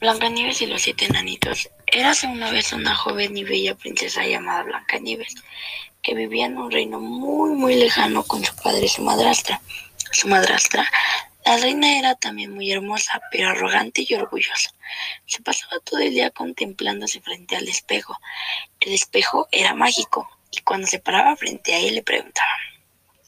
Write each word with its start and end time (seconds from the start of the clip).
Blancanieves 0.00 0.62
y 0.62 0.66
los 0.66 0.82
siete 0.82 1.06
enanitos. 1.06 1.68
Érase 1.86 2.28
una 2.28 2.50
vez 2.52 2.72
una 2.72 2.94
joven 2.94 3.36
y 3.36 3.42
bella 3.42 3.74
princesa 3.74 4.24
llamada 4.24 4.62
Blancanieves, 4.62 5.34
que 6.02 6.14
vivía 6.14 6.46
en 6.46 6.56
un 6.56 6.70
reino 6.70 7.00
muy, 7.00 7.50
muy 7.50 7.74
lejano 7.74 8.22
con 8.22 8.44
su 8.44 8.54
padre 8.54 8.86
y 8.86 8.88
su 8.88 9.02
madrastra. 9.02 9.60
Su 10.12 10.28
madrastra, 10.28 10.88
la 11.44 11.56
reina 11.56 11.98
era 11.98 12.14
también 12.14 12.54
muy 12.54 12.70
hermosa, 12.70 13.20
pero 13.32 13.48
arrogante 13.48 14.06
y 14.08 14.14
orgullosa. 14.14 14.72
Se 15.26 15.42
pasaba 15.42 15.80
todo 15.80 15.98
el 15.98 16.10
día 16.10 16.30
contemplándose 16.30 17.20
frente 17.20 17.56
al 17.56 17.66
espejo. 17.66 18.16
El 18.78 18.94
espejo 18.94 19.48
era 19.50 19.74
mágico, 19.74 20.30
y 20.52 20.60
cuando 20.60 20.86
se 20.86 21.00
paraba 21.00 21.34
frente 21.36 21.74
a 21.74 21.78
él 21.78 21.96
le 21.96 22.02
preguntaba, 22.02 22.52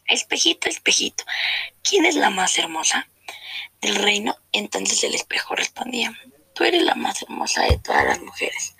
Espejito, 0.06 0.68
espejito, 0.68 1.24
¿quién 1.82 2.04
es 2.04 2.14
la 2.14 2.30
más 2.30 2.58
hermosa 2.58 3.08
del 3.80 3.96
reino? 3.96 4.36
Entonces 4.52 5.02
el 5.04 5.14
espejo 5.14 5.54
respondía, 5.54 6.12
Tú 6.60 6.66
eres 6.66 6.82
la 6.82 6.94
más 6.94 7.22
hermosa 7.22 7.62
de 7.62 7.78
todas 7.78 8.04
las 8.04 8.20
mujeres. 8.20 8.74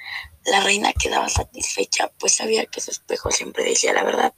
La 0.45 0.61
reina 0.61 0.93
quedaba 0.93 1.31
satisfecha, 1.31 2.13
pues 2.19 2.35
sabía 2.35 2.67
que 2.67 2.83
su 2.83 2.91
espejo 2.91 3.31
siempre 3.31 3.65
decía 3.65 3.95
la 3.95 4.03
verdad. 4.03 4.35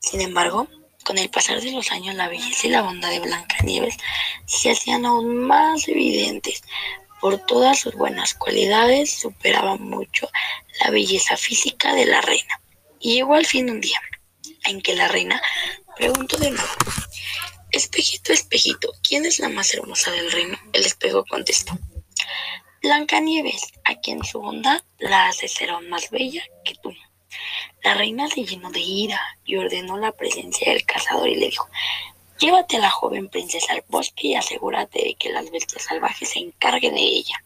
Sin 0.00 0.20
embargo, 0.20 0.66
con 1.04 1.16
el 1.16 1.30
pasar 1.30 1.60
de 1.60 1.70
los 1.70 1.92
años, 1.92 2.16
la 2.16 2.26
belleza 2.26 2.66
y 2.66 2.70
la 2.70 2.82
bondad 2.82 3.10
de 3.10 3.20
Blancanieves 3.20 3.94
se 4.46 4.72
hacían 4.72 5.06
aún 5.06 5.36
más 5.36 5.86
evidentes. 5.86 6.64
Por 7.20 7.38
todas 7.46 7.78
sus 7.78 7.94
buenas 7.94 8.34
cualidades, 8.34 9.20
superaba 9.20 9.76
mucho 9.76 10.28
la 10.80 10.90
belleza 10.90 11.36
física 11.36 11.94
de 11.94 12.06
la 12.06 12.22
reina. 12.22 12.60
Y 12.98 13.14
llegó 13.14 13.36
al 13.36 13.46
fin 13.46 13.70
un 13.70 13.80
día 13.80 14.00
en 14.64 14.82
que 14.82 14.96
la 14.96 15.06
reina 15.06 15.40
preguntó 15.94 16.38
de 16.38 16.50
nuevo: 16.50 16.72
Espejito, 17.70 18.32
espejito, 18.32 18.92
¿quién 19.08 19.26
es 19.26 19.38
la 19.38 19.48
más 19.48 19.72
hermosa 19.74 20.10
del 20.10 20.32
reino? 20.32 20.58
El 20.72 20.84
espejo 20.84 21.24
contestó: 21.24 21.78
Blancanieves, 22.84 23.72
a 23.84 23.94
quien 23.94 24.22
su 24.24 24.42
bondad 24.42 24.82
la 24.98 25.28
hace 25.28 25.48
ser 25.48 25.70
aún 25.70 25.88
más 25.88 26.10
bella 26.10 26.42
que 26.66 26.74
tú. 26.74 26.92
La 27.82 27.94
reina 27.94 28.28
se 28.28 28.44
llenó 28.44 28.70
de 28.70 28.80
ira 28.80 29.18
y 29.46 29.56
ordenó 29.56 29.96
la 29.96 30.12
presencia 30.12 30.70
del 30.70 30.84
cazador 30.84 31.30
y 31.30 31.36
le 31.36 31.46
dijo, 31.46 31.66
llévate 32.38 32.76
a 32.76 32.80
la 32.80 32.90
joven 32.90 33.30
princesa 33.30 33.72
al 33.72 33.84
bosque 33.88 34.28
y 34.28 34.34
asegúrate 34.34 35.02
de 35.02 35.14
que 35.14 35.32
las 35.32 35.50
bestias 35.50 35.84
salvajes 35.84 36.28
se 36.28 36.40
encarguen 36.40 36.94
de 36.94 37.00
ella. 37.00 37.42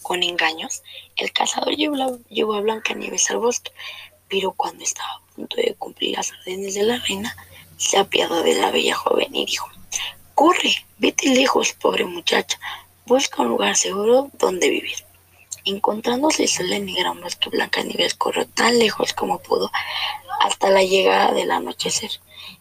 Con 0.00 0.22
engaños, 0.22 0.82
el 1.16 1.30
cazador 1.34 1.76
llevó, 1.76 2.54
a 2.54 2.60
Blancanieves 2.62 3.30
al 3.30 3.36
bosque, 3.36 3.70
pero 4.28 4.52
cuando 4.52 4.82
estaba 4.82 5.10
a 5.10 5.34
punto 5.34 5.56
de 5.56 5.74
cumplir 5.74 6.16
las 6.16 6.32
órdenes 6.32 6.72
de 6.72 6.84
la 6.84 6.96
reina, 7.00 7.36
se 7.76 7.98
apiadó 7.98 8.42
de 8.42 8.54
la 8.54 8.70
bella 8.70 8.94
joven 8.94 9.36
y 9.36 9.44
dijo, 9.44 9.68
corre, 10.34 10.74
vete 10.96 11.28
lejos, 11.28 11.74
pobre 11.74 12.06
muchacha, 12.06 12.58
Busca 13.06 13.42
un 13.42 13.48
lugar 13.48 13.76
seguro 13.76 14.30
donde 14.38 14.70
vivir. 14.70 14.96
Encontrándose 15.64 16.46
sola 16.46 16.76
en 16.76 16.88
el 16.88 16.96
gran 16.96 17.20
bosque, 17.20 17.50
Blancanieves 17.50 18.14
corrió 18.14 18.46
tan 18.46 18.78
lejos 18.78 19.12
como 19.12 19.40
pudo 19.40 19.70
hasta 20.40 20.70
la 20.70 20.82
llegada 20.82 21.32
del 21.32 21.50
anochecer. 21.50 22.10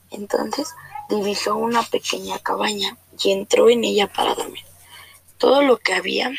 Entonces 0.10 0.68
divisó 1.10 1.56
una 1.56 1.84
pequeña 1.84 2.40
cabaña 2.40 2.98
y 3.24 3.32
entró 3.32 3.70
en 3.70 3.84
ella 3.84 4.08
para 4.08 4.34
dormir. 4.34 4.66
Todo 5.38 5.62
lo 5.62 5.78
que 5.78 5.94
había 5.94 6.32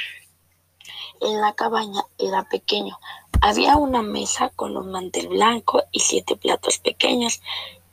en 1.20 1.40
la 1.40 1.52
cabaña 1.52 2.02
era 2.18 2.42
pequeño. 2.48 2.98
Había 3.40 3.76
una 3.76 4.02
mesa 4.02 4.50
con 4.50 4.76
un 4.76 4.90
mantel 4.90 5.28
blanco 5.28 5.82
y 5.92 6.00
siete 6.00 6.36
platos 6.36 6.78
pequeños 6.78 7.40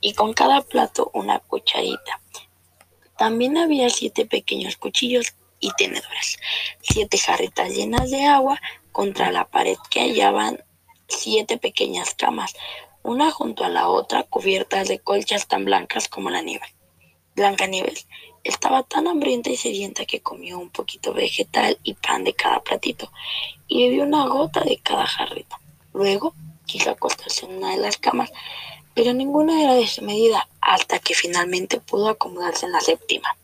y 0.00 0.14
con 0.14 0.32
cada 0.32 0.62
plato 0.62 1.10
una 1.14 1.38
cucharita. 1.38 2.20
También 3.18 3.58
había 3.58 3.90
siete 3.90 4.26
pequeños 4.26 4.76
cuchillos 4.76 5.34
y 5.60 5.70
tenedores, 5.72 6.38
siete 6.80 7.18
jarritas 7.18 7.70
llenas 7.70 8.10
de 8.10 8.24
agua 8.24 8.60
contra 8.92 9.30
la 9.30 9.44
pared 9.44 9.76
que 9.90 10.00
hallaban 10.00 10.62
siete 11.08 11.58
pequeñas 11.58 12.14
camas, 12.14 12.54
una 13.02 13.30
junto 13.30 13.64
a 13.64 13.68
la 13.68 13.88
otra 13.88 14.24
cubiertas 14.24 14.88
de 14.88 14.98
colchas 14.98 15.46
tan 15.46 15.64
blancas 15.64 16.08
como 16.08 16.30
la 16.30 16.42
nieve. 16.42 16.74
Blanca 17.34 17.66
Nieves 17.66 18.06
estaba 18.44 18.82
tan 18.82 19.06
hambrienta 19.06 19.50
y 19.50 19.56
sedienta 19.56 20.04
que 20.04 20.20
comió 20.20 20.58
un 20.58 20.70
poquito 20.70 21.12
vegetal 21.12 21.78
y 21.82 21.94
pan 21.94 22.24
de 22.24 22.34
cada 22.34 22.60
platito 22.60 23.10
y 23.68 23.88
bebió 23.88 24.04
una 24.04 24.26
gota 24.26 24.60
de 24.60 24.78
cada 24.78 25.06
jarrita. 25.06 25.60
Luego 25.92 26.34
quiso 26.66 26.90
acostarse 26.90 27.46
en 27.46 27.56
una 27.56 27.70
de 27.72 27.78
las 27.78 27.96
camas, 27.96 28.30
pero 28.94 29.12
ninguna 29.12 29.62
era 29.62 29.74
de 29.74 29.86
su 29.86 30.02
medida 30.02 30.48
hasta 30.60 30.98
que 30.98 31.14
finalmente 31.14 31.80
pudo 31.80 32.08
acomodarse 32.08 32.66
en 32.66 32.72
la 32.72 32.80
séptima. 32.80 33.36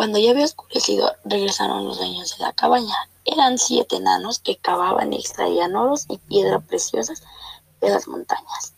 Cuando 0.00 0.18
ya 0.18 0.30
había 0.30 0.46
oscurecido, 0.46 1.14
regresaron 1.26 1.84
los 1.84 1.98
dueños 1.98 2.38
de 2.38 2.42
la 2.42 2.54
cabaña. 2.54 2.94
Eran 3.26 3.58
siete 3.58 3.96
enanos 3.96 4.38
que 4.38 4.56
cavaban 4.56 5.12
y 5.12 5.18
extraían 5.18 5.76
oros 5.76 6.06
y 6.08 6.16
piedras 6.16 6.64
preciosas 6.64 7.22
de 7.82 7.90
las 7.90 8.08
montañas. 8.08 8.72